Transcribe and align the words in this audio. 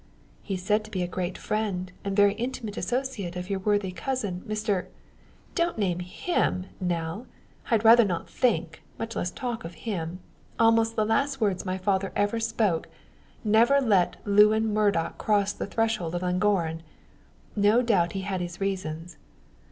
"He's 0.41 0.63
said 0.63 0.83
to 0.85 0.89
be 0.89 1.03
a 1.03 1.07
great 1.07 1.37
friend 1.37 1.91
and 2.03 2.15
very 2.15 2.33
intimate 2.33 2.75
associate 2.75 3.35
of 3.35 3.51
your 3.51 3.59
worthy 3.59 3.91
cousin, 3.91 4.41
Mr" 4.47 4.87
"Don't 5.53 5.77
name 5.77 5.99
him, 5.99 6.65
Nell! 6.79 7.27
I'd 7.69 7.85
rather 7.85 8.03
not 8.03 8.27
think, 8.27 8.81
much 8.97 9.15
less 9.15 9.29
talk 9.29 9.63
of 9.63 9.75
him. 9.85 10.17
Almost 10.57 10.95
the 10.95 11.05
last 11.05 11.39
words 11.39 11.65
my 11.67 11.77
father 11.77 12.11
ever 12.15 12.39
spoke 12.39 12.87
never 13.43 13.77
to 13.79 13.85
let 13.85 14.15
Lewin 14.25 14.73
Murdock 14.73 15.19
cross 15.19 15.53
the 15.53 15.67
threshold 15.67 16.15
of 16.15 16.23
Llangorren. 16.23 16.81
No 17.55 17.83
doubt, 17.83 18.13
he 18.13 18.21
had 18.21 18.41
his 18.41 18.59
reasons. 18.59 19.17